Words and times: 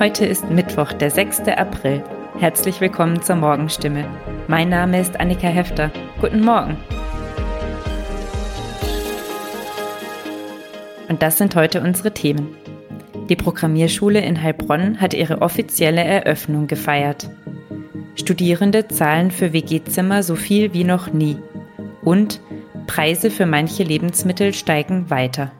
Heute 0.00 0.24
ist 0.24 0.48
Mittwoch, 0.50 0.92
der 0.94 1.10
6. 1.10 1.40
April. 1.48 2.02
Herzlich 2.38 2.80
willkommen 2.80 3.20
zur 3.22 3.36
Morgenstimme. 3.36 4.06
Mein 4.48 4.70
Name 4.70 4.98
ist 4.98 5.20
Annika 5.20 5.48
Hefter. 5.48 5.90
Guten 6.20 6.40
Morgen. 6.40 6.78
Und 11.08 11.20
das 11.20 11.36
sind 11.36 11.54
heute 11.56 11.82
unsere 11.82 12.14
Themen. 12.14 12.56
Die 13.28 13.36
Programmierschule 13.36 14.20
in 14.20 14.42
Heilbronn 14.42 15.00
hat 15.00 15.12
ihre 15.12 15.42
offizielle 15.42 16.02
Eröffnung 16.02 16.66
gefeiert. 16.66 17.28
Studierende 18.14 18.88
zahlen 18.88 19.30
für 19.30 19.52
WG-Zimmer 19.52 20.22
so 20.22 20.36
viel 20.36 20.72
wie 20.72 20.84
noch 20.84 21.12
nie. 21.12 21.36
Und 22.02 22.40
Preise 22.86 23.30
für 23.30 23.46
manche 23.46 23.82
Lebensmittel 23.82 24.54
steigen 24.54 25.10
weiter. 25.10 25.52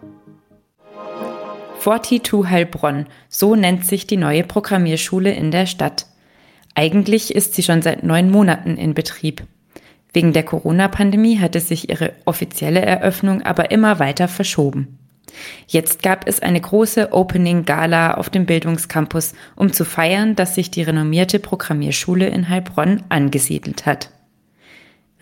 42 1.85 2.49
Heilbronn, 2.49 3.05
so 3.29 3.57
nennt 3.57 3.85
sich 3.85 4.07
die 4.07 4.17
neue 4.17 4.43
Programmierschule 4.43 5.31
in 5.31 5.51
der 5.51 5.67
Stadt. 5.67 6.07
Eigentlich 6.75 7.35
ist 7.35 7.53
sie 7.53 7.63
schon 7.63 7.83
seit 7.83 8.03
neun 8.03 8.31
Monaten 8.31 8.79
in 8.79 8.95
Betrieb. 8.95 9.43
Wegen 10.15 10.33
der 10.33 10.45
Corona-Pandemie 10.45 11.41
hatte 11.41 11.61
sich 11.61 11.91
ihre 11.91 12.15
offizielle 12.25 12.81
Eröffnung 12.81 13.43
aber 13.43 13.71
immer 13.71 13.99
weiter 13.99 14.29
verschoben. 14.29 14.99
Jetzt 15.67 16.03
gab 16.03 16.27
es 16.27 16.41
eine 16.41 16.61
große 16.63 17.13
Opening-Gala 17.13 18.15
auf 18.15 18.31
dem 18.31 18.47
Bildungscampus, 18.47 19.35
um 19.55 19.71
zu 19.71 19.85
feiern, 19.85 20.37
dass 20.37 20.55
sich 20.55 20.71
die 20.71 20.83
renommierte 20.83 21.39
Programmierschule 21.39 22.29
in 22.29 22.49
Heilbronn 22.49 23.03
angesiedelt 23.11 23.85
hat. 23.85 24.09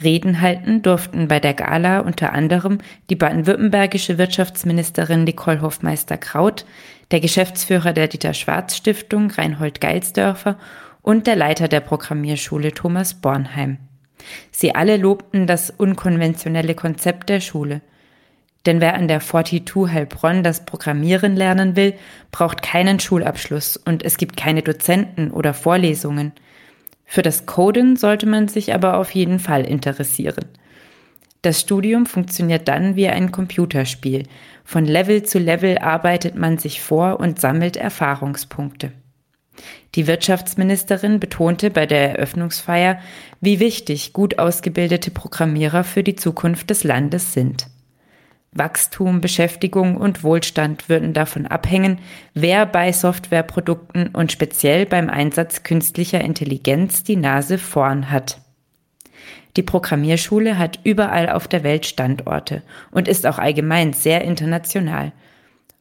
Reden 0.02 0.40
halten 0.40 0.82
durften 0.82 1.28
bei 1.28 1.40
der 1.40 1.54
Gala 1.54 2.00
unter 2.00 2.32
anderem 2.32 2.78
die 3.10 3.16
baden-württembergische 3.16 4.18
Wirtschaftsministerin 4.18 5.24
Nicole 5.24 5.60
Hofmeister-Kraut, 5.60 6.64
der 7.10 7.20
Geschäftsführer 7.20 7.92
der 7.92 8.08
Dieter 8.08 8.34
Schwarz 8.34 8.76
Stiftung 8.76 9.30
Reinhold 9.30 9.80
Geilsdörfer 9.80 10.58
und 11.02 11.26
der 11.26 11.36
Leiter 11.36 11.68
der 11.68 11.80
Programmierschule 11.80 12.72
Thomas 12.72 13.14
Bornheim. 13.14 13.78
Sie 14.50 14.74
alle 14.74 14.96
lobten 14.96 15.46
das 15.46 15.70
unkonventionelle 15.70 16.74
Konzept 16.74 17.28
der 17.28 17.40
Schule. 17.40 17.80
Denn 18.66 18.80
wer 18.80 18.94
an 18.94 19.08
der 19.08 19.20
42 19.20 19.92
Heilbronn 19.92 20.44
das 20.44 20.64
Programmieren 20.64 21.34
lernen 21.34 21.74
will, 21.74 21.94
braucht 22.30 22.62
keinen 22.62 23.00
Schulabschluss 23.00 23.76
und 23.76 24.04
es 24.04 24.16
gibt 24.16 24.36
keine 24.36 24.62
Dozenten 24.62 25.32
oder 25.32 25.52
Vorlesungen. 25.52 26.32
Für 27.12 27.20
das 27.20 27.44
Coden 27.44 27.96
sollte 27.96 28.24
man 28.24 28.48
sich 28.48 28.72
aber 28.72 28.96
auf 28.96 29.10
jeden 29.10 29.38
Fall 29.38 29.66
interessieren. 29.66 30.46
Das 31.42 31.60
Studium 31.60 32.06
funktioniert 32.06 32.68
dann 32.68 32.96
wie 32.96 33.06
ein 33.06 33.30
Computerspiel. 33.30 34.22
Von 34.64 34.86
Level 34.86 35.22
zu 35.22 35.38
Level 35.38 35.76
arbeitet 35.76 36.36
man 36.36 36.56
sich 36.56 36.80
vor 36.80 37.20
und 37.20 37.38
sammelt 37.38 37.76
Erfahrungspunkte. 37.76 38.92
Die 39.94 40.06
Wirtschaftsministerin 40.06 41.20
betonte 41.20 41.68
bei 41.68 41.84
der 41.84 42.12
Eröffnungsfeier, 42.12 42.98
wie 43.42 43.60
wichtig 43.60 44.14
gut 44.14 44.38
ausgebildete 44.38 45.10
Programmierer 45.10 45.84
für 45.84 46.02
die 46.02 46.16
Zukunft 46.16 46.70
des 46.70 46.82
Landes 46.82 47.34
sind. 47.34 47.66
Wachstum, 48.54 49.22
Beschäftigung 49.22 49.96
und 49.96 50.22
Wohlstand 50.22 50.90
würden 50.90 51.14
davon 51.14 51.46
abhängen, 51.46 51.98
wer 52.34 52.66
bei 52.66 52.92
Softwareprodukten 52.92 54.08
und 54.08 54.30
speziell 54.30 54.84
beim 54.84 55.08
Einsatz 55.08 55.62
künstlicher 55.62 56.20
Intelligenz 56.20 57.02
die 57.02 57.16
Nase 57.16 57.56
vorn 57.56 58.10
hat. 58.10 58.42
Die 59.56 59.62
Programmierschule 59.62 60.58
hat 60.58 60.80
überall 60.84 61.30
auf 61.30 61.48
der 61.48 61.62
Welt 61.62 61.86
Standorte 61.86 62.62
und 62.90 63.08
ist 63.08 63.26
auch 63.26 63.38
allgemein 63.38 63.94
sehr 63.94 64.22
international. 64.22 65.12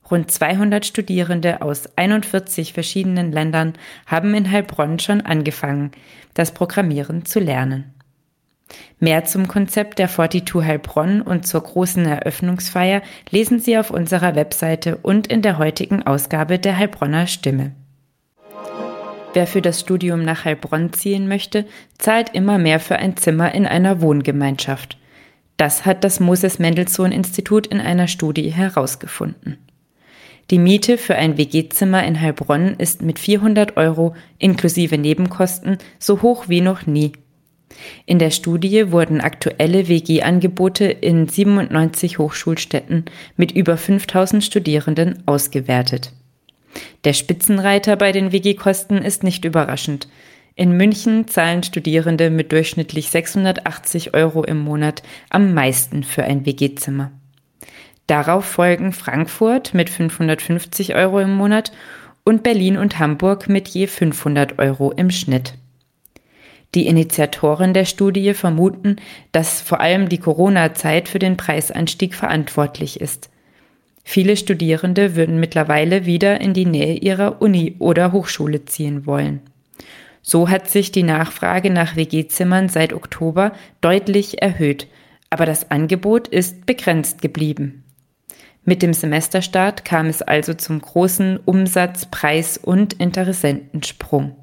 Rund 0.09 0.31
200 0.31 0.85
Studierende 0.85 1.61
aus 1.61 1.89
41 1.97 2.73
verschiedenen 2.73 3.33
Ländern 3.33 3.73
haben 4.05 4.33
in 4.33 4.49
Heilbronn 4.49 4.99
schon 4.99 5.21
angefangen, 5.21 5.91
das 6.33 6.53
Programmieren 6.53 7.25
zu 7.25 7.39
lernen. 7.39 7.93
Mehr 8.99 9.25
zum 9.25 9.47
Konzept 9.47 9.99
der 9.99 10.07
42 10.07 10.63
Heilbronn 10.63 11.21
und 11.21 11.47
zur 11.47 11.61
großen 11.61 12.05
Eröffnungsfeier 12.05 13.01
lesen 13.29 13.59
Sie 13.59 13.77
auf 13.77 13.91
unserer 13.91 14.35
Webseite 14.35 14.97
und 14.97 15.27
in 15.27 15.41
der 15.41 15.57
heutigen 15.57 16.03
Ausgabe 16.03 16.59
der 16.59 16.77
Heilbronner 16.77 17.27
Stimme. 17.27 17.71
Wer 19.33 19.47
für 19.47 19.61
das 19.61 19.79
Studium 19.79 20.23
nach 20.23 20.45
Heilbronn 20.45 20.91
ziehen 20.93 21.27
möchte, 21.27 21.65
zahlt 21.97 22.35
immer 22.35 22.57
mehr 22.57 22.79
für 22.79 22.97
ein 22.97 23.15
Zimmer 23.15 23.55
in 23.55 23.65
einer 23.65 24.01
Wohngemeinschaft. 24.01 24.97
Das 25.57 25.85
hat 25.85 26.03
das 26.03 26.19
Moses 26.19 26.59
Mendelssohn 26.59 27.11
Institut 27.11 27.67
in 27.67 27.79
einer 27.79 28.07
Studie 28.07 28.49
herausgefunden. 28.49 29.57
Die 30.49 30.59
Miete 30.59 30.97
für 30.97 31.15
ein 31.15 31.37
WG-Zimmer 31.37 32.03
in 32.03 32.19
Heilbronn 32.19 32.75
ist 32.77 33.01
mit 33.01 33.19
400 33.19 33.77
Euro 33.77 34.15
inklusive 34.37 34.97
Nebenkosten 34.97 35.77
so 35.97 36.21
hoch 36.21 36.49
wie 36.49 36.61
noch 36.61 36.85
nie 36.85 37.13
in 38.05 38.19
der 38.19 38.31
Studie 38.31 38.91
wurden 38.91 39.21
aktuelle 39.21 39.87
WG-Angebote 39.87 40.85
in 40.85 41.27
97 41.27 42.17
Hochschulstädten 42.17 43.05
mit 43.37 43.51
über 43.51 43.77
5000 43.77 44.43
Studierenden 44.43 45.23
ausgewertet. 45.25 46.11
Der 47.03 47.13
Spitzenreiter 47.13 47.95
bei 47.95 48.11
den 48.11 48.31
WG-Kosten 48.31 48.97
ist 48.97 49.23
nicht 49.23 49.45
überraschend. 49.45 50.07
In 50.55 50.75
München 50.75 51.27
zahlen 51.27 51.63
Studierende 51.63 52.29
mit 52.29 52.51
durchschnittlich 52.51 53.09
680 53.09 54.13
Euro 54.13 54.43
im 54.43 54.59
Monat 54.59 55.01
am 55.29 55.53
meisten 55.53 56.03
für 56.03 56.23
ein 56.23 56.45
WG-Zimmer. 56.45 57.11
Darauf 58.07 58.45
folgen 58.45 58.91
Frankfurt 58.91 59.73
mit 59.73 59.89
550 59.89 60.95
Euro 60.95 61.19
im 61.19 61.33
Monat 61.33 61.71
und 62.23 62.43
Berlin 62.43 62.77
und 62.77 62.99
Hamburg 62.99 63.47
mit 63.47 63.69
je 63.69 63.87
500 63.87 64.59
Euro 64.59 64.91
im 64.91 65.09
Schnitt. 65.09 65.53
Die 66.73 66.87
Initiatoren 66.87 67.73
der 67.73 67.85
Studie 67.85 68.33
vermuten, 68.33 68.95
dass 69.33 69.61
vor 69.61 69.81
allem 69.81 70.07
die 70.07 70.19
Corona-Zeit 70.19 71.09
für 71.09 71.19
den 71.19 71.35
Preisanstieg 71.35 72.15
verantwortlich 72.15 73.01
ist. 73.01 73.29
Viele 74.03 74.37
Studierende 74.37 75.15
würden 75.15 75.39
mittlerweile 75.39 76.05
wieder 76.05 76.39
in 76.39 76.53
die 76.53 76.65
Nähe 76.65 76.95
ihrer 76.95 77.41
Uni 77.41 77.75
oder 77.79 78.13
Hochschule 78.13 78.65
ziehen 78.65 79.05
wollen. 79.05 79.41
So 80.21 80.49
hat 80.49 80.69
sich 80.69 80.91
die 80.91 81.03
Nachfrage 81.03 81.69
nach 81.71 81.95
WG-Zimmern 81.95 82.69
seit 82.69 82.93
Oktober 82.93 83.53
deutlich 83.81 84.41
erhöht, 84.41 84.87
aber 85.29 85.45
das 85.45 85.71
Angebot 85.71 86.27
ist 86.27 86.65
begrenzt 86.65 87.21
geblieben. 87.21 87.83
Mit 88.63 88.81
dem 88.83 88.93
Semesterstart 88.93 89.85
kam 89.85 90.07
es 90.07 90.21
also 90.21 90.53
zum 90.53 90.79
großen 90.79 91.37
Umsatz-, 91.37 92.05
Preis- 92.05 92.57
und 92.57 92.93
Interessentensprung. 92.93 94.35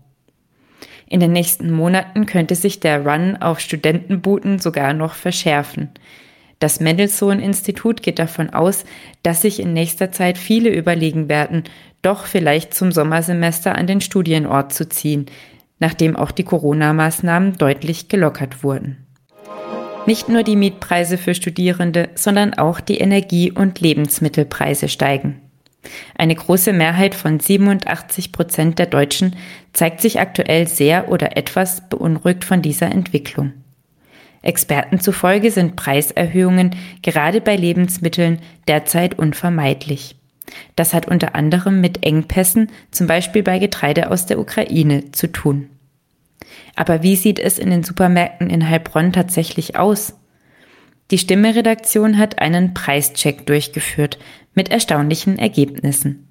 In 1.09 1.21
den 1.21 1.33
nächsten 1.33 1.71
Monaten 1.71 2.27
könnte 2.27 2.55
sich 2.55 2.81
der 2.81 3.07
Run 3.07 3.37
auf 3.37 3.61
Studentenbooten 3.61 4.59
sogar 4.59 4.93
noch 4.93 5.15
verschärfen. 5.15 5.89
Das 6.59 6.81
Mendelssohn-Institut 6.81 8.03
geht 8.03 8.19
davon 8.19 8.51
aus, 8.51 8.85
dass 9.23 9.43
sich 9.43 9.61
in 9.61 9.73
nächster 9.73 10.13
Zeit 10.13 10.37
viele 10.37 10.71
überlegen 10.71 11.29
werden, 11.29 11.65
doch 12.03 12.27
vielleicht 12.27 12.75
zum 12.75 12.93
Sommersemester 12.93 13.75
an 13.75 13.87
den 13.87 14.01
Studienort 14.01 14.73
zu 14.73 14.89
ziehen, 14.89 15.27
nachdem 15.79 16.17
auch 16.17 16.31
die 16.31 16.45
Corona-Maßnahmen 16.45 17.59
deutlich 17.59 18.09
gelockert 18.09 18.63
wurden. 18.63 19.07
Nicht 20.07 20.29
nur 20.29 20.43
die 20.43 20.57
Mietpreise 20.57 21.17
für 21.17 21.35
Studierende, 21.35 22.09
sondern 22.15 22.55
auch 22.55 22.81
die 22.81 22.99
Energie- 22.99 23.53
und 23.53 23.81
Lebensmittelpreise 23.81 24.89
steigen. 24.89 25.41
Eine 26.16 26.34
große 26.34 26.72
Mehrheit 26.72 27.15
von 27.15 27.41
87 27.41 28.32
Prozent 28.32 28.78
der 28.78 28.87
Deutschen 28.87 29.37
zeigt 29.72 30.00
sich 30.00 30.21
aktuell 30.21 30.66
sehr 30.69 31.10
oder 31.10 31.37
etwas 31.37 31.88
beunruhigt 31.88 32.44
von 32.44 32.62
dieser 32.62 32.91
Entwicklung. 32.91 33.53
Experten 34.43 35.00
zufolge 35.00 35.50
sind 35.50 35.77
Preiserhöhungen 35.77 36.77
gerade 37.03 37.41
bei 37.41 37.56
Lebensmitteln 37.56 38.38
derzeit 38.69 39.19
unvermeidlich. 39.19 40.16
Das 40.77 40.94
hat 40.94 41.09
unter 41.09 41.34
anderem 41.34 41.81
mit 41.81 42.04
Engpässen, 42.04 42.71
zum 42.91 43.06
Beispiel 43.06 43.43
bei 43.43 43.59
Getreide 43.59 44.10
aus 44.10 44.27
der 44.27 44.39
Ukraine, 44.39 45.13
zu 45.13 45.30
tun. 45.30 45.68
Aber 46.77 47.03
wie 47.03 47.16
sieht 47.16 47.39
es 47.39 47.59
in 47.59 47.71
den 47.71 47.83
Supermärkten 47.83 48.48
in 48.48 48.68
Heilbronn 48.68 49.13
tatsächlich 49.13 49.77
aus? 49.77 50.15
Die 51.10 51.19
Stimme-Redaktion 51.19 52.19
hat 52.19 52.39
einen 52.39 52.75
Preischeck 52.75 53.47
durchgeführt 53.47 54.19
mit 54.55 54.71
erstaunlichen 54.71 55.39
Ergebnissen. 55.39 56.28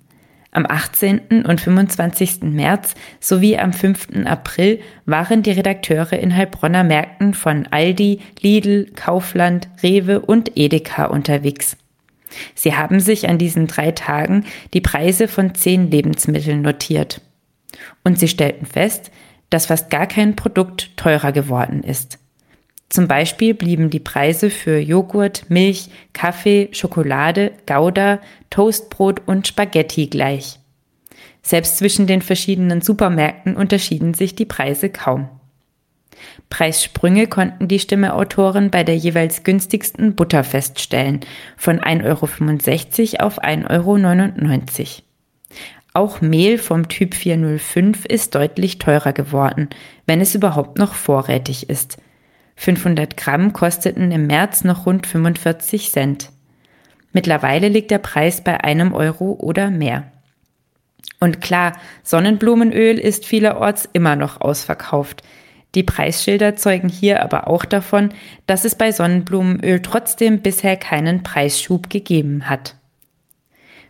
Am 0.51 0.65
18. 0.67 1.45
und 1.45 1.59
25. 1.59 2.43
März 2.43 2.93
sowie 3.19 3.57
am 3.57 3.73
5. 3.73 4.25
April 4.25 4.79
waren 5.05 5.43
die 5.43 5.51
Redakteure 5.51 6.13
in 6.13 6.35
Heilbronner 6.35 6.83
Märkten 6.83 7.33
von 7.33 7.67
Aldi, 7.67 8.21
Lidl, 8.41 8.91
Kaufland, 8.95 9.67
Rewe 9.81 10.19
und 10.19 10.55
Edeka 10.55 11.05
unterwegs. 11.05 11.75
Sie 12.53 12.75
haben 12.75 12.99
sich 12.99 13.27
an 13.27 13.37
diesen 13.37 13.67
drei 13.67 13.91
Tagen 13.91 14.45
die 14.73 14.81
Preise 14.81 15.27
von 15.27 15.55
zehn 15.55 15.89
Lebensmitteln 15.89 16.61
notiert. 16.61 17.21
Und 18.03 18.19
sie 18.19 18.27
stellten 18.27 18.65
fest, 18.65 19.11
dass 19.49 19.67
fast 19.67 19.89
gar 19.89 20.07
kein 20.07 20.35
Produkt 20.35 20.95
teurer 20.97 21.31
geworden 21.31 21.83
ist. 21.83 22.19
Zum 22.89 23.07
Beispiel 23.07 23.53
blieben 23.53 23.89
die 23.89 23.99
Preise 23.99 24.49
für 24.49 24.79
Joghurt, 24.79 25.49
Milch, 25.49 25.89
Kaffee, 26.13 26.69
Schokolade, 26.71 27.51
Gouda, 27.65 28.19
Toastbrot 28.49 29.21
und 29.25 29.47
Spaghetti 29.47 30.07
gleich. 30.07 30.59
Selbst 31.41 31.77
zwischen 31.77 32.07
den 32.07 32.21
verschiedenen 32.21 32.81
Supermärkten 32.81 33.55
unterschieden 33.55 34.13
sich 34.13 34.35
die 34.35 34.45
Preise 34.45 34.89
kaum. 34.89 35.29
Preissprünge 36.49 37.27
konnten 37.27 37.67
die 37.67 37.79
Stimmeautoren 37.79 38.71
bei 38.71 38.83
der 38.83 38.95
jeweils 38.95 39.43
günstigsten 39.43 40.15
Butter 40.15 40.43
feststellen, 40.43 41.21
von 41.57 41.79
1,65 41.79 43.15
Euro 43.15 43.27
auf 43.27 43.43
1,99 43.43 43.69
Euro. 43.69 44.87
Auch 45.93 46.21
Mehl 46.21 46.57
vom 46.57 46.89
Typ 46.89 47.15
405 47.15 48.05
ist 48.05 48.35
deutlich 48.35 48.77
teurer 48.77 49.13
geworden, 49.13 49.69
wenn 50.05 50.21
es 50.21 50.35
überhaupt 50.35 50.77
noch 50.77 50.93
vorrätig 50.93 51.69
ist. 51.69 51.97
500 52.57 53.15
Gramm 53.15 53.53
kosteten 53.53 54.11
im 54.11 54.27
März 54.27 54.63
noch 54.63 54.85
rund 54.85 55.07
45 55.07 55.91
Cent. 55.91 56.31
Mittlerweile 57.13 57.69
liegt 57.69 57.91
der 57.91 57.99
Preis 57.99 58.43
bei 58.43 58.63
einem 58.63 58.93
Euro 58.93 59.37
oder 59.39 59.71
mehr. 59.71 60.11
Und 61.19 61.39
klar, 61.41 61.77
Sonnenblumenöl 62.03 62.99
ist 62.99 63.25
vielerorts 63.25 63.87
immer 63.93 64.15
noch 64.15 64.41
ausverkauft. 64.41 65.23
Die 65.75 65.83
Preisschilder 65.83 66.55
zeugen 66.55 66.89
hier 66.89 67.23
aber 67.23 67.47
auch 67.47 67.65
davon, 67.65 68.09
dass 68.45 68.65
es 68.65 68.75
bei 68.75 68.91
Sonnenblumenöl 68.91 69.81
trotzdem 69.81 70.41
bisher 70.41 70.77
keinen 70.77 71.23
Preisschub 71.23 71.89
gegeben 71.89 72.49
hat. 72.49 72.75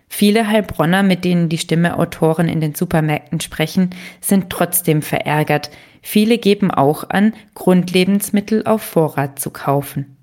Viele 0.10 0.48
Heilbronner, 0.48 1.04
mit 1.04 1.26
denen 1.26 1.50
die 1.50 1.58
Stimmeautoren 1.58 2.48
in 2.48 2.62
den 2.62 2.76
Supermärkten 2.76 3.42
sprechen, 3.42 3.90
sind 4.22 4.50
trotzdem 4.50 5.02
verärgert. 5.02 5.70
Viele 6.02 6.38
geben 6.38 6.72
auch 6.72 7.10
an, 7.10 7.34
Grundlebensmittel 7.54 8.66
auf 8.66 8.82
Vorrat 8.82 9.40
zu 9.40 9.50
kaufen. 9.50 10.18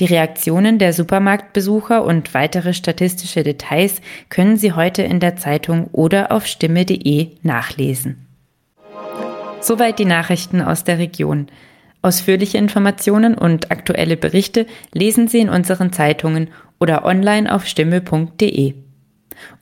Die 0.00 0.06
Reaktionen 0.06 0.78
der 0.78 0.92
Supermarktbesucher 0.92 2.04
und 2.04 2.34
weitere 2.34 2.74
statistische 2.74 3.44
Details 3.44 4.00
können 4.28 4.56
Sie 4.56 4.72
heute 4.72 5.02
in 5.02 5.20
der 5.20 5.36
Zeitung 5.36 5.86
oder 5.92 6.32
auf 6.32 6.46
stimme.de 6.46 7.28
nachlesen. 7.42 8.26
Soweit 9.60 9.98
die 9.98 10.04
Nachrichten 10.04 10.60
aus 10.60 10.84
der 10.84 10.98
Region. 10.98 11.46
Ausführliche 12.02 12.58
Informationen 12.58 13.34
und 13.34 13.70
aktuelle 13.70 14.16
Berichte 14.16 14.66
lesen 14.92 15.28
Sie 15.28 15.38
in 15.38 15.48
unseren 15.48 15.92
Zeitungen 15.92 16.48
oder 16.80 17.04
online 17.04 17.50
auf 17.50 17.66
stimme.de. 17.66 18.74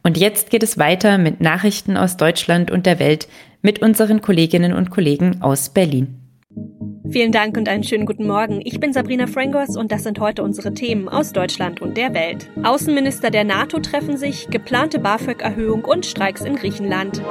Und 0.03 0.17
jetzt 0.17 0.51
geht 0.51 0.63
es 0.63 0.79
weiter 0.79 1.19
mit 1.19 1.41
Nachrichten 1.41 1.97
aus 1.97 2.17
Deutschland 2.17 2.71
und 2.71 2.87
der 2.87 2.99
Welt 2.99 3.29
mit 3.63 3.81
unseren 3.81 4.21
Kolleginnen 4.21 4.73
und 4.73 4.91
Kollegen 4.91 5.41
aus 5.41 5.71
Berlin. 5.71 6.19
Vielen 7.11 7.33
Dank 7.33 7.57
und 7.57 7.69
einen 7.69 7.85
schönen 7.85 8.07
guten 8.07 8.27
Morgen. 8.27 8.61
Ich 8.65 8.81
bin 8.81 8.93
Sabrina 8.93 9.27
Frangos 9.27 9.77
und 9.77 9.93
das 9.93 10.03
sind 10.03 10.19
heute 10.19 10.43
unsere 10.43 10.73
Themen 10.73 11.09
aus 11.09 11.33
Deutschland 11.33 11.83
und 11.83 11.97
der 11.97 12.15
Welt. 12.15 12.49
Außenminister 12.63 13.31
der 13.31 13.45
NATO 13.45 13.81
treffen 13.81 14.17
sich, 14.17 14.49
geplante 14.49 14.99
BAföG-Erhöhung 14.99 15.85
und 15.85 16.07
Streiks 16.07 16.43
in 16.43 16.57
Griechenland. 16.57 17.23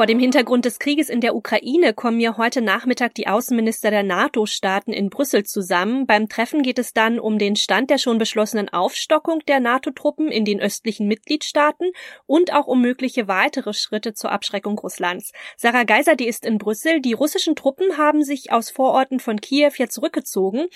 Vor 0.00 0.06
dem 0.06 0.18
Hintergrund 0.18 0.64
des 0.64 0.78
Krieges 0.78 1.10
in 1.10 1.20
der 1.20 1.36
Ukraine 1.36 1.92
kommen 1.92 2.20
ja 2.20 2.38
heute 2.38 2.62
Nachmittag 2.62 3.14
die 3.16 3.28
Außenminister 3.28 3.90
der 3.90 4.02
NATO-Staaten 4.02 4.94
in 4.94 5.10
Brüssel 5.10 5.44
zusammen. 5.44 6.06
Beim 6.06 6.26
Treffen 6.26 6.62
geht 6.62 6.78
es 6.78 6.94
dann 6.94 7.20
um 7.20 7.38
den 7.38 7.54
Stand 7.54 7.90
der 7.90 7.98
schon 7.98 8.16
beschlossenen 8.16 8.70
Aufstockung 8.70 9.40
der 9.46 9.60
NATO-Truppen 9.60 10.28
in 10.28 10.46
den 10.46 10.58
östlichen 10.58 11.06
Mitgliedstaaten 11.06 11.92
und 12.24 12.54
auch 12.54 12.66
um 12.66 12.80
mögliche 12.80 13.28
weitere 13.28 13.74
Schritte 13.74 14.14
zur 14.14 14.32
Abschreckung 14.32 14.78
Russlands. 14.78 15.32
Sarah 15.58 15.84
Geiser, 15.84 16.16
die 16.16 16.28
ist 16.28 16.46
in 16.46 16.56
Brüssel. 16.56 17.02
Die 17.02 17.12
russischen 17.12 17.54
Truppen 17.54 17.98
haben 17.98 18.24
sich 18.24 18.52
aus 18.52 18.70
Vororten 18.70 19.20
von 19.20 19.38
Kiew 19.38 19.72
ja 19.76 19.90
zurückgezogen. 19.90 20.68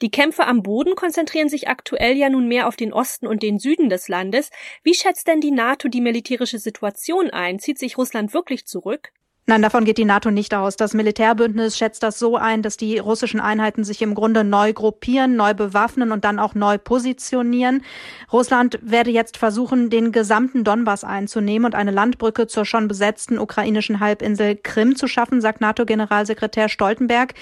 Die 0.00 0.10
Kämpfe 0.10 0.44
am 0.48 0.64
Boden 0.64 0.96
konzentrieren 0.96 1.48
sich 1.48 1.68
aktuell 1.68 2.16
ja 2.16 2.28
nun 2.28 2.48
mehr 2.48 2.66
auf 2.66 2.74
den 2.74 2.92
Osten 2.92 3.28
und 3.28 3.44
den 3.44 3.60
Süden 3.60 3.90
des 3.90 4.08
Landes. 4.08 4.50
Wie 4.82 4.94
schätzt 4.94 5.28
denn 5.28 5.40
die 5.40 5.52
NATO 5.52 5.86
die 5.86 6.00
militärische 6.00 6.58
Situation 6.58 7.30
ein? 7.30 7.60
Zieht 7.60 7.78
sich 7.78 7.96
Russland 7.96 8.34
wirklich 8.34 8.66
zurück? 8.72 9.12
Nein, 9.44 9.60
davon 9.60 9.84
geht 9.84 9.98
die 9.98 10.04
NATO 10.04 10.30
nicht 10.30 10.54
aus. 10.54 10.76
Das 10.76 10.94
Militärbündnis 10.94 11.76
schätzt 11.76 12.04
das 12.04 12.16
so 12.16 12.36
ein, 12.36 12.62
dass 12.62 12.76
die 12.76 12.98
russischen 12.98 13.40
Einheiten 13.40 13.82
sich 13.82 14.00
im 14.00 14.14
Grunde 14.14 14.44
neu 14.44 14.72
gruppieren, 14.72 15.34
neu 15.34 15.52
bewaffnen 15.52 16.12
und 16.12 16.24
dann 16.24 16.38
auch 16.38 16.54
neu 16.54 16.78
positionieren. 16.78 17.82
Russland 18.32 18.78
werde 18.82 19.10
jetzt 19.10 19.38
versuchen, 19.38 19.90
den 19.90 20.12
gesamten 20.12 20.62
Donbass 20.62 21.02
einzunehmen 21.02 21.66
und 21.66 21.74
eine 21.74 21.90
Landbrücke 21.90 22.46
zur 22.46 22.64
schon 22.64 22.86
besetzten 22.86 23.40
ukrainischen 23.40 23.98
Halbinsel 23.98 24.56
Krim 24.62 24.94
zu 24.94 25.08
schaffen, 25.08 25.40
sagt 25.40 25.60
NATO-Generalsekretär 25.60 26.68
Stoltenberg. 26.68 27.34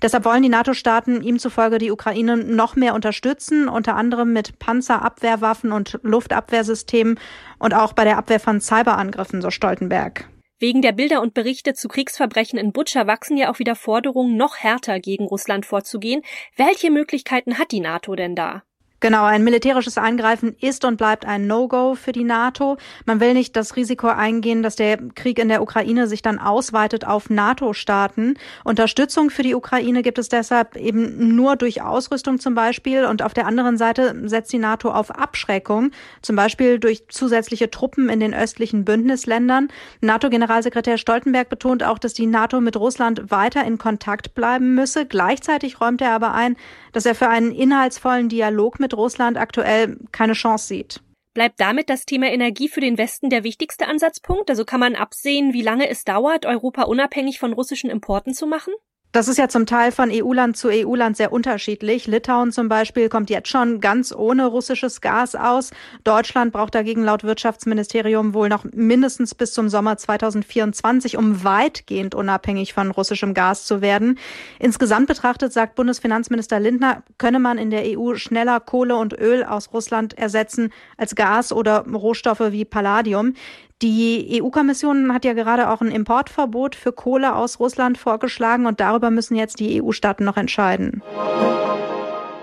Deshalb 0.00 0.24
wollen 0.24 0.44
die 0.44 0.48
NATO-Staaten 0.48 1.22
ihm 1.22 1.40
zufolge 1.40 1.78
die 1.78 1.90
Ukraine 1.90 2.36
noch 2.36 2.76
mehr 2.76 2.94
unterstützen, 2.94 3.68
unter 3.68 3.96
anderem 3.96 4.32
mit 4.32 4.60
Panzerabwehrwaffen 4.60 5.72
und 5.72 5.98
Luftabwehrsystemen 6.04 7.18
und 7.58 7.74
auch 7.74 7.94
bei 7.94 8.04
der 8.04 8.16
Abwehr 8.16 8.38
von 8.38 8.60
Cyberangriffen, 8.60 9.42
so 9.42 9.50
Stoltenberg. 9.50 10.28
Wegen 10.60 10.82
der 10.82 10.92
Bilder 10.92 11.22
und 11.22 11.34
Berichte 11.34 11.74
zu 11.74 11.88
Kriegsverbrechen 11.88 12.58
in 12.58 12.72
Butscha 12.72 13.06
wachsen 13.06 13.36
ja 13.36 13.50
auch 13.50 13.60
wieder 13.60 13.76
Forderungen, 13.76 14.36
noch 14.36 14.56
härter 14.56 14.98
gegen 14.98 15.24
Russland 15.24 15.66
vorzugehen. 15.66 16.22
Welche 16.56 16.90
Möglichkeiten 16.90 17.58
hat 17.58 17.70
die 17.70 17.80
NATO 17.80 18.16
denn 18.16 18.34
da? 18.34 18.64
Genau, 19.00 19.24
ein 19.24 19.44
militärisches 19.44 19.96
Eingreifen 19.96 20.56
ist 20.60 20.84
und 20.84 20.96
bleibt 20.96 21.24
ein 21.24 21.46
No-Go 21.46 21.94
für 21.94 22.10
die 22.10 22.24
NATO. 22.24 22.78
Man 23.06 23.20
will 23.20 23.32
nicht 23.32 23.54
das 23.54 23.76
Risiko 23.76 24.08
eingehen, 24.08 24.64
dass 24.64 24.74
der 24.74 24.98
Krieg 25.14 25.38
in 25.38 25.48
der 25.48 25.62
Ukraine 25.62 26.08
sich 26.08 26.20
dann 26.20 26.40
ausweitet 26.40 27.06
auf 27.06 27.30
NATO-Staaten. 27.30 28.34
Unterstützung 28.64 29.30
für 29.30 29.44
die 29.44 29.54
Ukraine 29.54 30.02
gibt 30.02 30.18
es 30.18 30.28
deshalb 30.28 30.74
eben 30.74 31.36
nur 31.36 31.54
durch 31.54 31.80
Ausrüstung 31.80 32.40
zum 32.40 32.56
Beispiel. 32.56 33.04
Und 33.04 33.22
auf 33.22 33.34
der 33.34 33.46
anderen 33.46 33.78
Seite 33.78 34.20
setzt 34.24 34.52
die 34.52 34.58
NATO 34.58 34.90
auf 34.90 35.12
Abschreckung, 35.12 35.92
zum 36.20 36.34
Beispiel 36.34 36.80
durch 36.80 37.06
zusätzliche 37.06 37.70
Truppen 37.70 38.08
in 38.08 38.18
den 38.18 38.34
östlichen 38.34 38.84
Bündnisländern. 38.84 39.68
NATO-Generalsekretär 40.00 40.98
Stoltenberg 40.98 41.48
betont 41.48 41.84
auch, 41.84 42.00
dass 42.00 42.14
die 42.14 42.26
NATO 42.26 42.60
mit 42.60 42.76
Russland 42.76 43.30
weiter 43.30 43.64
in 43.64 43.78
Kontakt 43.78 44.34
bleiben 44.34 44.74
müsse. 44.74 45.06
Gleichzeitig 45.06 45.80
räumt 45.80 46.00
er 46.00 46.10
aber 46.10 46.34
ein, 46.34 46.56
dass 46.92 47.06
er 47.06 47.14
für 47.14 47.28
einen 47.28 47.52
inhaltsvollen 47.52 48.28
Dialog 48.28 48.80
mit 48.80 48.87
Russland 48.94 49.36
aktuell 49.36 49.98
keine 50.12 50.32
Chance 50.34 50.66
sieht. 50.66 51.00
Bleibt 51.34 51.60
damit 51.60 51.88
das 51.88 52.04
Thema 52.04 52.26
Energie 52.26 52.68
für 52.68 52.80
den 52.80 52.98
Westen 52.98 53.30
der 53.30 53.44
wichtigste 53.44 53.86
Ansatzpunkt? 53.86 54.50
Also 54.50 54.64
kann 54.64 54.80
man 54.80 54.96
absehen, 54.96 55.52
wie 55.52 55.62
lange 55.62 55.88
es 55.88 56.04
dauert, 56.04 56.46
Europa 56.46 56.82
unabhängig 56.82 57.38
von 57.38 57.52
russischen 57.52 57.90
Importen 57.90 58.34
zu 58.34 58.46
machen? 58.46 58.72
Das 59.10 59.26
ist 59.26 59.38
ja 59.38 59.48
zum 59.48 59.64
Teil 59.64 59.90
von 59.90 60.10
EU-Land 60.12 60.58
zu 60.58 60.68
EU-Land 60.68 61.16
sehr 61.16 61.32
unterschiedlich. 61.32 62.06
Litauen 62.06 62.52
zum 62.52 62.68
Beispiel 62.68 63.08
kommt 63.08 63.30
jetzt 63.30 63.48
schon 63.48 63.80
ganz 63.80 64.12
ohne 64.14 64.44
russisches 64.44 65.00
Gas 65.00 65.34
aus. 65.34 65.70
Deutschland 66.04 66.52
braucht 66.52 66.74
dagegen 66.74 67.04
laut 67.04 67.24
Wirtschaftsministerium 67.24 68.34
wohl 68.34 68.50
noch 68.50 68.64
mindestens 68.64 69.34
bis 69.34 69.54
zum 69.54 69.70
Sommer 69.70 69.96
2024, 69.96 71.16
um 71.16 71.42
weitgehend 71.42 72.14
unabhängig 72.14 72.74
von 72.74 72.90
russischem 72.90 73.32
Gas 73.32 73.64
zu 73.64 73.80
werden. 73.80 74.18
Insgesamt 74.58 75.06
betrachtet, 75.06 75.54
sagt 75.54 75.74
Bundesfinanzminister 75.76 76.60
Lindner, 76.60 77.02
könne 77.16 77.38
man 77.38 77.56
in 77.56 77.70
der 77.70 77.84
EU 77.98 78.14
schneller 78.16 78.60
Kohle 78.60 78.96
und 78.96 79.18
Öl 79.18 79.42
aus 79.42 79.72
Russland 79.72 80.18
ersetzen 80.18 80.70
als 80.98 81.14
Gas 81.14 81.50
oder 81.50 81.86
Rohstoffe 81.86 82.52
wie 82.52 82.66
Palladium. 82.66 83.32
Die 83.80 84.42
EU-Kommission 84.42 85.14
hat 85.14 85.24
ja 85.24 85.34
gerade 85.34 85.70
auch 85.70 85.80
ein 85.80 85.92
Importverbot 85.92 86.74
für 86.74 86.92
Kohle 86.92 87.36
aus 87.36 87.60
Russland 87.60 87.96
vorgeschlagen 87.96 88.66
und 88.66 88.80
darüber 88.80 89.10
müssen 89.10 89.36
jetzt 89.36 89.60
die 89.60 89.80
EU-Staaten 89.80 90.24
noch 90.24 90.36
entscheiden. 90.36 91.00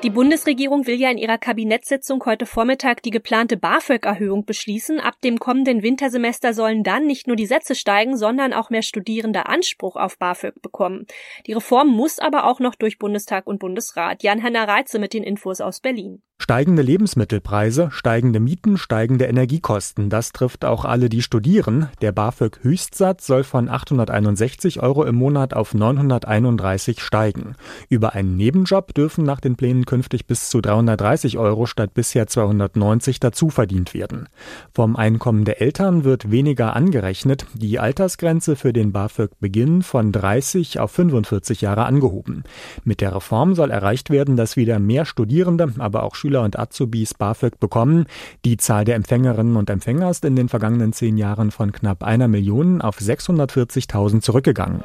Die 0.06 0.12
Bundesregierung 0.12 0.86
will 0.86 1.00
ja 1.00 1.10
in 1.10 1.18
ihrer 1.18 1.40
Kabinettssitzung 1.40 2.24
heute 2.26 2.46
Vormittag 2.46 3.02
die 3.02 3.10
geplante 3.10 3.58
BAföG-Erhöhung 3.58 4.46
beschließen. 4.46 5.00
Ab 5.00 5.16
dem 5.24 5.40
kommenden 5.40 5.82
Wintersemester 5.82 6.54
sollen 6.54 6.84
dann 6.84 7.08
nicht 7.08 7.26
nur 7.26 7.36
die 7.36 7.48
Sätze 7.48 7.76
steigen, 7.76 8.16
sondern 8.16 8.54
auch 8.54 8.70
mehr 8.70 8.84
Studierende 8.84 9.48
Anspruch 9.48 9.96
auf 9.96 10.20
BAföG 10.20 10.62
bekommen. 10.62 11.08
Die 11.48 11.54
Reform 11.54 11.88
muss 11.88 12.20
aber 12.20 12.46
auch 12.46 12.60
noch 12.60 12.76
durch 12.76 13.00
Bundestag 13.00 13.48
und 13.48 13.60
Bundesrat. 13.60 14.22
Jan-Henner 14.22 14.68
Reitze 14.68 15.00
mit 15.00 15.14
den 15.14 15.24
Infos 15.24 15.60
aus 15.60 15.80
Berlin. 15.80 16.22
Steigende 16.38 16.82
Lebensmittelpreise, 16.82 17.90
steigende 17.92 18.42
Mieten, 18.42 18.78
steigende 18.78 19.26
Energiekosten, 19.26 20.10
das 20.10 20.34
trifft 20.34 20.66
auch 20.66 20.84
alle, 20.84 21.08
die 21.08 21.22
studieren. 21.22 21.88
Der 22.02 22.12
BAföG-Höchstsatz 22.12 23.26
soll 23.26 23.46
von 23.46 23.70
861 23.70 24.84
Euro 24.84 25.06
im 25.06 25.16
Monat 25.16 25.54
auf 25.54 25.74
931 25.74 27.02
steigen. 27.02 27.56
Über 27.88 28.14
einen 28.14 28.36
Nebenjob 28.36 28.94
dürfen 28.94 29.24
nach 29.24 29.40
den 29.40 29.56
Plänen 29.56 29.86
künftig 29.86 30.28
bis 30.28 30.50
zu 30.50 30.60
330 30.60 31.38
Euro 31.38 31.66
statt 31.66 31.94
bisher 31.94 32.28
290 32.28 33.22
dazu 33.22 33.50
verdient 33.50 33.94
werden. 33.94 34.28
Vom 34.74 34.98
Einkommen 34.98 35.46
der 35.46 35.62
Eltern 35.62 36.04
wird 36.04 36.32
weniger 36.32 36.76
angerechnet, 36.76 37.48
die 37.54 37.80
Altersgrenze 37.80 38.58
für 38.58 38.74
den 38.74 38.92
BAföG-Beginn 38.92 39.84
von 39.84 40.12
30 40.12 40.80
auf 40.82 40.92
45 40.92 41.62
Jahre 41.62 41.86
angehoben. 41.86 42.44
Mit 42.84 43.00
der 43.00 43.16
Reform 43.16 43.56
soll 43.56 43.72
erreicht 43.72 44.10
werden, 44.10 44.36
dass 44.36 44.58
wieder 44.58 44.80
mehr 44.80 45.06
Studierende, 45.06 45.74
aber 45.80 46.04
auch 46.04 46.14
Schüler 46.26 46.42
und 46.42 46.58
Azubis 46.58 47.14
BAföG 47.14 47.60
bekommen. 47.60 48.06
Die 48.46 48.58
Zahl 48.58 48.84
der 48.84 48.96
Empfängerinnen 48.96 49.58
und 49.58 49.70
Empfänger 49.70 50.10
ist 50.10 50.26
in 50.26 50.36
den 50.36 50.50
vergangenen 50.50 50.92
zehn 50.92 51.18
Jahren 51.18 51.52
von 51.52 51.72
knapp 51.72 52.04
einer 52.04 52.28
Million 52.28 52.82
auf 52.82 52.98
640.000 52.98 54.22
zurückgegangen. 54.22 54.84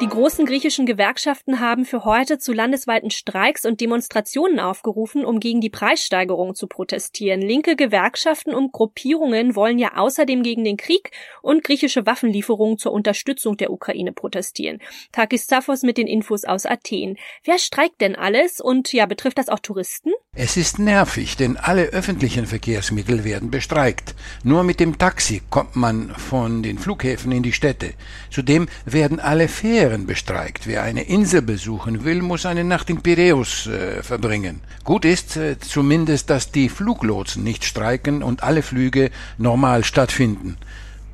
Die 0.00 0.06
großen 0.06 0.46
griechischen 0.46 0.86
Gewerkschaften 0.86 1.58
haben 1.58 1.84
für 1.84 2.04
heute 2.04 2.38
zu 2.38 2.52
landesweiten 2.52 3.10
Streiks 3.10 3.66
und 3.66 3.80
Demonstrationen 3.80 4.60
aufgerufen, 4.60 5.24
um 5.24 5.40
gegen 5.40 5.60
die 5.60 5.70
Preissteigerung 5.70 6.54
zu 6.54 6.68
protestieren. 6.68 7.42
Linke 7.42 7.74
Gewerkschaften 7.74 8.54
und 8.54 8.70
Gruppierungen 8.70 9.56
wollen 9.56 9.80
ja 9.80 9.96
außerdem 9.96 10.44
gegen 10.44 10.62
den 10.62 10.76
Krieg 10.76 11.10
und 11.42 11.64
griechische 11.64 12.06
Waffenlieferungen 12.06 12.78
zur 12.78 12.92
Unterstützung 12.92 13.56
der 13.56 13.72
Ukraine 13.72 14.12
protestieren. 14.12 14.78
Takis 15.10 15.48
Zaphos 15.48 15.82
mit 15.82 15.98
den 15.98 16.06
Infos 16.06 16.44
aus 16.44 16.64
Athen. 16.64 17.16
Wer 17.42 17.58
streikt 17.58 18.00
denn 18.00 18.14
alles 18.14 18.60
und 18.60 18.92
ja, 18.92 19.06
betrifft 19.06 19.38
das 19.38 19.48
auch 19.48 19.58
Touristen? 19.58 20.12
Es 20.32 20.56
ist 20.56 20.78
nervig, 20.78 21.36
denn 21.36 21.56
alle 21.56 21.86
öffentlichen 21.86 22.46
Verkehrsmittel 22.46 23.24
werden 23.24 23.50
bestreikt. 23.50 24.14
Nur 24.44 24.62
mit 24.62 24.78
dem 24.78 24.96
Taxi 24.96 25.42
kommt 25.50 25.74
man 25.74 26.10
von 26.10 26.62
den 26.62 26.78
Flughäfen 26.78 27.32
in 27.32 27.42
die 27.42 27.52
Städte. 27.52 27.94
Zudem 28.30 28.68
werden 28.84 29.18
alle 29.18 29.48
Fähren 29.48 29.87
bestreikt. 29.96 30.66
Wer 30.66 30.82
eine 30.82 31.02
Insel 31.02 31.42
besuchen 31.42 32.04
will, 32.04 32.22
muss 32.22 32.46
eine 32.46 32.64
Nacht 32.64 32.90
in 32.90 33.00
Piräus 33.00 33.66
äh, 33.66 34.02
verbringen. 34.02 34.60
Gut 34.84 35.04
ist 35.04 35.36
äh, 35.36 35.58
zumindest, 35.58 36.30
dass 36.30 36.52
die 36.52 36.68
Fluglotsen 36.68 37.42
nicht 37.42 37.64
streiken 37.64 38.22
und 38.22 38.42
alle 38.42 38.62
Flüge 38.62 39.10
normal 39.38 39.84
stattfinden. 39.84 40.56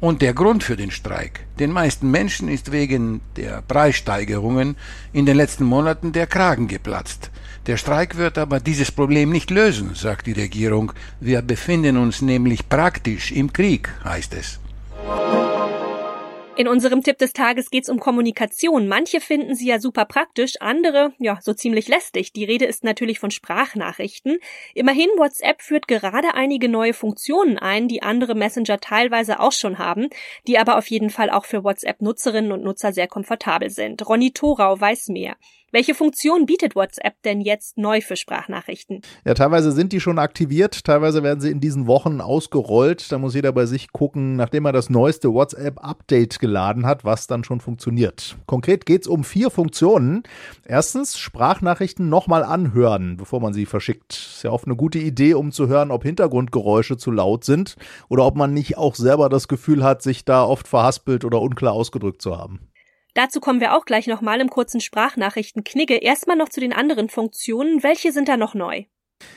Und 0.00 0.20
der 0.20 0.34
Grund 0.34 0.64
für 0.64 0.76
den 0.76 0.90
Streik. 0.90 1.46
Den 1.58 1.70
meisten 1.70 2.10
Menschen 2.10 2.48
ist 2.48 2.72
wegen 2.72 3.20
der 3.36 3.62
Preissteigerungen 3.62 4.76
in 5.12 5.24
den 5.24 5.36
letzten 5.36 5.64
Monaten 5.64 6.12
der 6.12 6.26
Kragen 6.26 6.68
geplatzt. 6.68 7.30
Der 7.66 7.78
Streik 7.78 8.16
wird 8.16 8.36
aber 8.36 8.60
dieses 8.60 8.92
Problem 8.92 9.30
nicht 9.30 9.50
lösen, 9.50 9.94
sagt 9.94 10.26
die 10.26 10.32
Regierung. 10.32 10.92
Wir 11.20 11.40
befinden 11.40 11.96
uns 11.96 12.20
nämlich 12.20 12.68
praktisch 12.68 13.32
im 13.32 13.52
Krieg, 13.52 13.88
heißt 14.04 14.34
es. 14.34 14.58
In 16.56 16.68
unserem 16.68 17.02
Tipp 17.02 17.18
des 17.18 17.32
Tages 17.32 17.68
geht's 17.68 17.88
um 17.88 17.98
Kommunikation. 17.98 18.86
Manche 18.86 19.20
finden 19.20 19.56
sie 19.56 19.66
ja 19.66 19.80
super 19.80 20.04
praktisch, 20.04 20.54
andere 20.60 21.12
ja 21.18 21.40
so 21.42 21.52
ziemlich 21.52 21.88
lästig. 21.88 22.32
Die 22.32 22.44
Rede 22.44 22.64
ist 22.64 22.84
natürlich 22.84 23.18
von 23.18 23.32
Sprachnachrichten. 23.32 24.38
Immerhin, 24.72 25.08
WhatsApp 25.16 25.62
führt 25.62 25.88
gerade 25.88 26.34
einige 26.34 26.68
neue 26.68 26.94
Funktionen 26.94 27.58
ein, 27.58 27.88
die 27.88 28.04
andere 28.04 28.36
Messenger 28.36 28.78
teilweise 28.78 29.40
auch 29.40 29.50
schon 29.50 29.78
haben, 29.78 30.10
die 30.46 30.56
aber 30.56 30.78
auf 30.78 30.86
jeden 30.86 31.10
Fall 31.10 31.28
auch 31.28 31.44
für 31.44 31.64
WhatsApp-Nutzerinnen 31.64 32.52
und 32.52 32.62
Nutzer 32.62 32.92
sehr 32.92 33.08
komfortabel 33.08 33.70
sind. 33.70 34.08
Ronny 34.08 34.30
Thorau 34.30 34.80
weiß 34.80 35.08
mehr. 35.08 35.34
Welche 35.74 35.96
Funktion 35.96 36.46
bietet 36.46 36.76
WhatsApp 36.76 37.20
denn 37.24 37.40
jetzt 37.40 37.76
neu 37.76 38.00
für 38.00 38.14
Sprachnachrichten? 38.14 39.00
Ja, 39.24 39.34
teilweise 39.34 39.72
sind 39.72 39.92
die 39.92 39.98
schon 39.98 40.20
aktiviert, 40.20 40.84
teilweise 40.84 41.24
werden 41.24 41.40
sie 41.40 41.50
in 41.50 41.58
diesen 41.58 41.88
Wochen 41.88 42.20
ausgerollt. 42.20 43.10
Da 43.10 43.18
muss 43.18 43.34
jeder 43.34 43.50
bei 43.50 43.66
sich 43.66 43.90
gucken, 43.90 44.36
nachdem 44.36 44.66
er 44.66 44.72
das 44.72 44.88
neueste 44.88 45.34
WhatsApp-Update 45.34 46.38
geladen 46.38 46.86
hat, 46.86 47.04
was 47.04 47.26
dann 47.26 47.42
schon 47.42 47.58
funktioniert. 47.58 48.36
Konkret 48.46 48.86
geht 48.86 49.02
es 49.02 49.08
um 49.08 49.24
vier 49.24 49.50
Funktionen. 49.50 50.22
Erstens, 50.64 51.18
Sprachnachrichten 51.18 52.08
nochmal 52.08 52.44
anhören, 52.44 53.16
bevor 53.16 53.40
man 53.40 53.52
sie 53.52 53.66
verschickt. 53.66 54.12
Ist 54.12 54.44
ja 54.44 54.52
oft 54.52 54.66
eine 54.66 54.76
gute 54.76 55.00
Idee, 55.00 55.34
um 55.34 55.50
zu 55.50 55.66
hören, 55.66 55.90
ob 55.90 56.04
Hintergrundgeräusche 56.04 56.98
zu 56.98 57.10
laut 57.10 57.42
sind 57.42 57.74
oder 58.08 58.24
ob 58.26 58.36
man 58.36 58.54
nicht 58.54 58.78
auch 58.78 58.94
selber 58.94 59.28
das 59.28 59.48
Gefühl 59.48 59.82
hat, 59.82 60.02
sich 60.02 60.24
da 60.24 60.44
oft 60.44 60.68
verhaspelt 60.68 61.24
oder 61.24 61.40
unklar 61.40 61.72
ausgedrückt 61.72 62.22
zu 62.22 62.38
haben. 62.38 62.68
Dazu 63.14 63.40
kommen 63.40 63.60
wir 63.60 63.74
auch 63.74 63.84
gleich 63.84 64.08
nochmal 64.08 64.40
im 64.40 64.50
kurzen 64.50 64.80
Sprachnachrichten 64.80 65.62
Knigge. 65.62 65.96
Erstmal 65.96 66.36
noch 66.36 66.48
zu 66.48 66.60
den 66.60 66.72
anderen 66.72 67.08
Funktionen. 67.08 67.82
Welche 67.84 68.12
sind 68.12 68.28
da 68.28 68.36
noch 68.36 68.54
neu? 68.54 68.84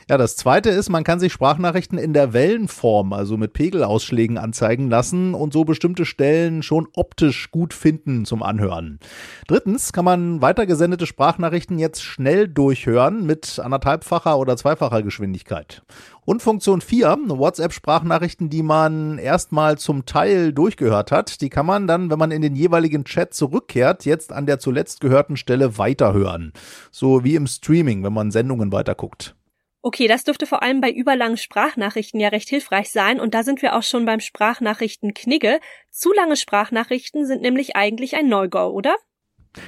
Ja, 0.09 0.17
das 0.17 0.37
zweite 0.37 0.69
ist, 0.69 0.89
man 0.89 1.03
kann 1.03 1.19
sich 1.19 1.33
Sprachnachrichten 1.33 1.97
in 1.97 2.13
der 2.13 2.31
Wellenform, 2.31 3.11
also 3.11 3.35
mit 3.35 3.51
Pegelausschlägen 3.51 4.37
anzeigen 4.37 4.89
lassen 4.89 5.33
und 5.33 5.51
so 5.51 5.65
bestimmte 5.65 6.05
Stellen 6.05 6.63
schon 6.63 6.87
optisch 6.95 7.51
gut 7.51 7.73
finden 7.73 8.23
zum 8.23 8.41
Anhören. 8.41 8.99
Drittens 9.47 9.91
kann 9.91 10.05
man 10.05 10.41
weitergesendete 10.41 11.05
Sprachnachrichten 11.05 11.77
jetzt 11.77 12.03
schnell 12.03 12.47
durchhören 12.47 13.25
mit 13.25 13.59
anderthalbfacher 13.59 14.37
oder 14.37 14.55
zweifacher 14.55 15.03
Geschwindigkeit. 15.03 15.81
Und 16.23 16.41
Funktion 16.41 16.81
4, 16.81 17.17
WhatsApp-Sprachnachrichten, 17.27 18.49
die 18.49 18.63
man 18.63 19.17
erstmal 19.17 19.77
zum 19.77 20.05
Teil 20.05 20.53
durchgehört 20.53 21.11
hat, 21.11 21.41
die 21.41 21.49
kann 21.49 21.65
man 21.65 21.87
dann, 21.87 22.09
wenn 22.09 22.19
man 22.19 22.31
in 22.31 22.41
den 22.41 22.55
jeweiligen 22.55 23.05
Chat 23.05 23.33
zurückkehrt, 23.33 24.05
jetzt 24.05 24.31
an 24.31 24.45
der 24.45 24.59
zuletzt 24.59 25.01
gehörten 25.01 25.37
Stelle 25.37 25.77
weiterhören. 25.77 26.53
So 26.91 27.23
wie 27.23 27.35
im 27.35 27.47
Streaming, 27.47 28.03
wenn 28.03 28.13
man 28.13 28.31
Sendungen 28.31 28.71
weiterguckt. 28.71 29.35
Okay, 29.81 30.07
das 30.07 30.23
dürfte 30.23 30.45
vor 30.45 30.63
allem 30.63 30.81
bei 30.81 30.91
überlangen 30.91 31.37
Sprachnachrichten 31.37 32.19
ja 32.19 32.29
recht 32.29 32.49
hilfreich 32.49 32.91
sein 32.91 33.19
und 33.19 33.33
da 33.33 33.43
sind 33.43 33.61
wir 33.61 33.75
auch 33.75 33.83
schon 33.83 34.05
beim 34.05 34.19
Sprachnachrichten 34.19 35.13
Knigge. 35.13 35.59
Zu 35.91 36.11
lange 36.13 36.35
Sprachnachrichten 36.35 37.25
sind 37.25 37.41
nämlich 37.41 37.75
eigentlich 37.75 38.15
ein 38.15 38.27
No-Go, 38.27 38.67
oder? 38.67 38.95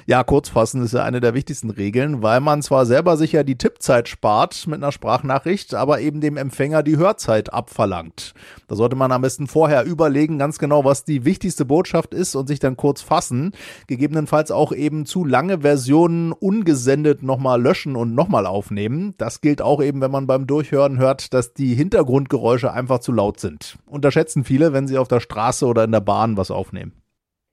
Ja, 0.06 0.24
kurzfassen 0.24 0.84
ist 0.84 0.94
ja 0.94 1.04
eine 1.04 1.20
der 1.20 1.34
wichtigsten 1.34 1.70
Regeln, 1.70 2.22
weil 2.22 2.40
man 2.40 2.62
zwar 2.62 2.86
selber 2.86 3.18
sicher 3.18 3.44
die 3.44 3.58
Tippzeit 3.58 4.08
spart 4.08 4.68
mit 4.68 4.76
einer 4.76 4.92
Sprachnachricht, 4.92 5.74
aber 5.74 6.00
eben 6.02 6.22
dem 6.22 6.38
Empfänger 6.38 6.84
die 6.84 6.98
Hörzeit 6.98 7.54
abverlangt. 7.54 8.34
Da 8.68 8.76
sollte 8.76 8.96
man 8.96 9.12
am 9.12 9.22
besten 9.22 9.48
vorher 9.48 9.84
überlegen, 9.86 10.38
ganz 10.38 10.60
genau, 10.60 10.86
was 10.86 11.04
die 11.04 11.26
wichtigste 11.26 11.66
Botschaft 11.66 12.14
ist 12.14 12.36
und 12.36 12.48
sich 12.48 12.60
dann 12.60 12.78
kurz 12.78 13.02
fassen. 13.02 13.52
Gegebenenfalls 13.88 14.52
auch 14.52 14.72
eben 14.72 15.06
zu 15.06 15.26
lange 15.26 15.62
Versionen 15.62 16.32
ungesendet 16.32 17.24
nochmal 17.24 17.62
löschen 17.62 17.96
und 17.96 18.16
nochmal 18.16 18.46
aufnehmen. 18.46 19.16
Das 19.18 19.42
gilt 19.42 19.62
auch 19.62 19.82
eben, 19.82 20.02
wenn 20.02 20.12
man 20.12 20.28
beim 20.28 20.48
Durchhören 20.48 20.98
hört, 20.98 21.34
dass 21.34 21.54
die 21.54 21.74
Hintergrundgeräusche 21.76 22.72
einfach 22.72 23.00
zu 23.00 23.12
laut 23.12 23.40
sind. 23.40 23.78
Unterschätzen 23.86 24.44
viele, 24.44 24.74
wenn 24.74 24.88
sie 24.88 24.98
auf 24.98 25.08
der 25.08 25.20
Straße 25.20 25.66
oder 25.66 25.84
in 25.84 25.92
der 25.92 26.02
Bahn 26.02 26.38
was 26.38 26.52
aufnehmen. 26.52 26.94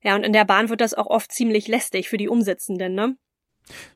Ja, 0.06 0.14
und 0.14 0.22
in 0.22 0.32
der 0.32 0.44
Bahn 0.44 0.68
wird 0.68 0.82
das 0.82 0.94
auch 0.94 1.08
oft 1.08 1.32
ziemlich 1.32 1.66
lästig 1.66 2.08
für 2.08 2.16
die 2.16 2.28
Umsitzenden, 2.28 2.94
ne? 2.94 3.16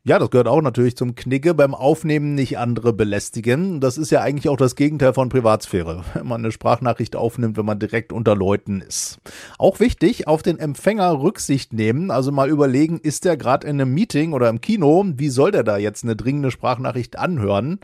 Ja, 0.03 0.19
das 0.19 0.31
gehört 0.31 0.49
auch 0.49 0.63
natürlich 0.63 0.97
zum 0.97 1.15
Knicke 1.15 1.55
beim 1.55 1.75
Aufnehmen 1.75 2.35
nicht 2.35 2.59
andere 2.59 2.93
belästigen. 2.93 3.81
Das 3.81 3.99
ist 3.99 4.11
ja 4.11 4.21
eigentlich 4.21 4.49
auch 4.49 4.57
das 4.57 4.75
Gegenteil 4.75 5.13
von 5.13 5.29
Privatsphäre, 5.29 6.05
wenn 6.15 6.27
man 6.27 6.41
eine 6.41 6.53
Sprachnachricht 6.53 7.17
aufnimmt, 7.17 7.57
wenn 7.57 7.67
man 7.67 7.79
direkt 7.79 8.13
unter 8.13 8.35
Leuten 8.35 8.81
ist. 8.81 9.19
Auch 9.59 9.79
wichtig, 9.79 10.27
auf 10.27 10.43
den 10.43 10.59
Empfänger 10.59 11.21
Rücksicht 11.21 11.73
nehmen, 11.73 12.11
also 12.11 12.33
mal 12.33 12.49
überlegen, 12.49 12.99
ist 12.99 13.25
der 13.25 13.37
gerade 13.37 13.67
in 13.67 13.81
einem 13.81 13.95
Meeting 13.95 14.33
oder 14.33 14.49
im 14.49 14.61
Kino, 14.61 15.05
wie 15.17 15.29
soll 15.29 15.53
der 15.53 15.65
da 15.65 15.77
jetzt 15.77 16.03
eine 16.03 16.17
dringende 16.17 16.51
Sprachnachricht 16.51 17.19
anhören? 17.19 17.79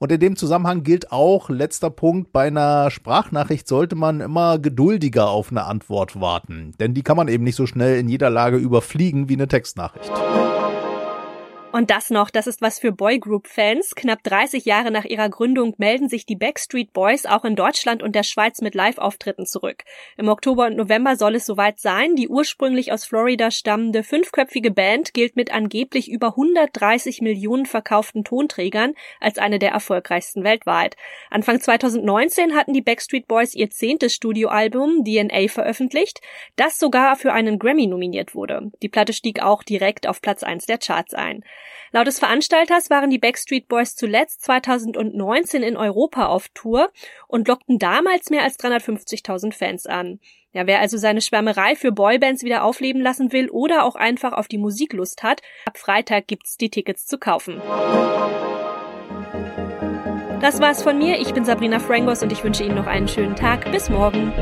Und 0.00 0.10
in 0.10 0.18
dem 0.18 0.34
Zusammenhang 0.34 0.82
gilt 0.82 1.12
auch, 1.12 1.50
letzter 1.50 1.90
Punkt, 1.90 2.32
bei 2.32 2.46
einer 2.46 2.90
Sprachnachricht 2.90 3.68
sollte 3.68 3.96
man 3.96 4.22
immer 4.22 4.58
geduldiger 4.58 5.28
auf 5.28 5.50
eine 5.50 5.64
Antwort 5.64 6.18
warten. 6.18 6.72
Denn 6.80 6.94
die 6.94 7.02
kann 7.02 7.18
man 7.18 7.28
eben 7.28 7.44
nicht 7.44 7.56
so 7.56 7.66
schnell 7.66 7.98
in 7.98 8.08
jeder 8.08 8.30
Lage 8.30 8.56
überfliegen 8.56 9.28
wie 9.28 9.34
eine 9.34 9.46
Textnachricht. 9.46 10.10
Und 11.72 11.90
das 11.90 12.10
noch, 12.10 12.30
das 12.30 12.48
ist 12.48 12.62
was 12.62 12.80
für 12.80 12.90
Boygroup-Fans. 12.90 13.94
Knapp 13.94 14.24
30 14.24 14.64
Jahre 14.64 14.90
nach 14.90 15.04
ihrer 15.04 15.28
Gründung 15.28 15.74
melden 15.78 16.08
sich 16.08 16.26
die 16.26 16.34
Backstreet 16.34 16.92
Boys 16.92 17.26
auch 17.26 17.44
in 17.44 17.54
Deutschland 17.54 18.02
und 18.02 18.16
der 18.16 18.24
Schweiz 18.24 18.60
mit 18.60 18.74
Live-Auftritten 18.74 19.46
zurück. 19.46 19.84
Im 20.16 20.28
Oktober 20.28 20.66
und 20.66 20.76
November 20.76 21.14
soll 21.14 21.36
es 21.36 21.46
soweit 21.46 21.78
sein. 21.78 22.16
Die 22.16 22.28
ursprünglich 22.28 22.90
aus 22.90 23.04
Florida 23.04 23.52
stammende 23.52 24.02
fünfköpfige 24.02 24.72
Band 24.72 25.14
gilt 25.14 25.36
mit 25.36 25.54
angeblich 25.54 26.10
über 26.10 26.30
130 26.30 27.20
Millionen 27.20 27.66
verkauften 27.66 28.24
Tonträgern 28.24 28.94
als 29.20 29.38
eine 29.38 29.60
der 29.60 29.70
erfolgreichsten 29.70 30.42
weltweit. 30.42 30.96
Anfang 31.30 31.60
2019 31.60 32.56
hatten 32.56 32.74
die 32.74 32.82
Backstreet 32.82 33.28
Boys 33.28 33.54
ihr 33.54 33.70
zehntes 33.70 34.12
Studioalbum 34.12 35.04
DNA 35.04 35.46
veröffentlicht, 35.46 36.20
das 36.56 36.80
sogar 36.80 37.14
für 37.14 37.32
einen 37.32 37.60
Grammy 37.60 37.86
nominiert 37.86 38.34
wurde. 38.34 38.72
Die 38.82 38.88
Platte 38.88 39.12
stieg 39.12 39.40
auch 39.40 39.62
direkt 39.62 40.08
auf 40.08 40.20
Platz 40.20 40.42
1 40.42 40.66
der 40.66 40.78
Charts 40.78 41.14
ein. 41.14 41.44
Laut 41.92 42.06
des 42.06 42.20
Veranstalters 42.20 42.88
waren 42.88 43.10
die 43.10 43.18
Backstreet 43.18 43.66
Boys 43.66 43.96
zuletzt 43.96 44.42
2019 44.42 45.64
in 45.64 45.76
Europa 45.76 46.26
auf 46.26 46.48
Tour 46.54 46.90
und 47.26 47.48
lockten 47.48 47.78
damals 47.80 48.30
mehr 48.30 48.44
als 48.44 48.58
350.000 48.60 49.52
Fans 49.52 49.86
an. 49.86 50.20
Ja, 50.52 50.66
wer 50.66 50.80
also 50.80 50.98
seine 50.98 51.20
Schwärmerei 51.20 51.74
für 51.74 51.90
Boybands 51.90 52.44
wieder 52.44 52.64
aufleben 52.64 53.02
lassen 53.02 53.32
will 53.32 53.50
oder 53.50 53.84
auch 53.84 53.96
einfach 53.96 54.32
auf 54.32 54.46
die 54.46 54.58
Musiklust 54.58 55.22
hat, 55.22 55.42
ab 55.66 55.78
Freitag 55.78 56.28
gibt's 56.28 56.56
die 56.56 56.70
Tickets 56.70 57.06
zu 57.06 57.18
kaufen. 57.18 57.60
Das 60.40 60.60
war's 60.60 60.82
von 60.82 60.96
mir. 60.96 61.20
Ich 61.20 61.34
bin 61.34 61.44
Sabrina 61.44 61.80
Frangos 61.80 62.22
und 62.22 62.32
ich 62.32 62.42
wünsche 62.42 62.64
Ihnen 62.64 62.76
noch 62.76 62.86
einen 62.86 63.08
schönen 63.08 63.36
Tag. 63.36 63.70
Bis 63.72 63.90
morgen. 63.90 64.32